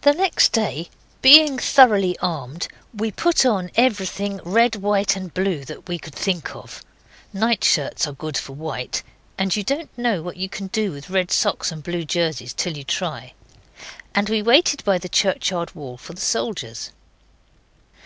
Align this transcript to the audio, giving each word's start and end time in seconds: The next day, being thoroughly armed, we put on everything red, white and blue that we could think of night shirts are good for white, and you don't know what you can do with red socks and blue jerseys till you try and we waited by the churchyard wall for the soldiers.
The 0.00 0.14
next 0.14 0.52
day, 0.52 0.88
being 1.20 1.58
thoroughly 1.58 2.16
armed, 2.20 2.66
we 2.94 3.10
put 3.10 3.44
on 3.44 3.70
everything 3.74 4.40
red, 4.42 4.76
white 4.76 5.16
and 5.16 5.34
blue 5.34 5.66
that 5.66 5.86
we 5.86 5.98
could 5.98 6.14
think 6.14 6.56
of 6.56 6.82
night 7.30 7.62
shirts 7.62 8.06
are 8.06 8.14
good 8.14 8.38
for 8.38 8.54
white, 8.54 9.02
and 9.36 9.54
you 9.54 9.62
don't 9.62 9.90
know 9.98 10.22
what 10.22 10.38
you 10.38 10.48
can 10.48 10.68
do 10.68 10.92
with 10.92 11.10
red 11.10 11.30
socks 11.30 11.70
and 11.70 11.82
blue 11.82 12.06
jerseys 12.06 12.54
till 12.54 12.74
you 12.74 12.84
try 12.84 13.34
and 14.14 14.30
we 14.30 14.40
waited 14.40 14.82
by 14.82 14.96
the 14.96 15.10
churchyard 15.10 15.74
wall 15.74 15.98
for 15.98 16.14
the 16.14 16.22
soldiers. 16.22 16.90